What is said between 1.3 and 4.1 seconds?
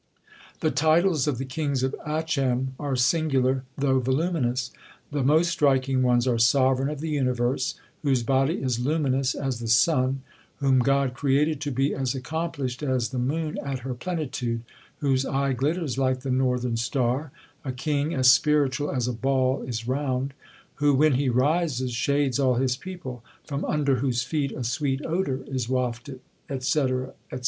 the kings of Achem are singular, though